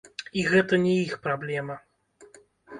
[0.39, 1.75] І гэта не іх праблема!